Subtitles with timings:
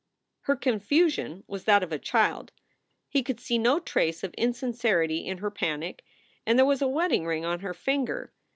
[0.45, 2.51] Her confusion was that of a child.
[3.07, 6.03] He could see no trace of insincerity in her panic
[6.43, 8.33] and there was a wedding ring on her finger.